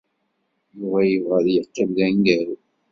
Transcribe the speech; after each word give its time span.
Yuba 0.77 0.99
yebɣa 1.09 1.37
ad 1.39 1.47
yeqqim 1.53 1.89
d 1.97 1.99
aneggaru. 2.05 2.55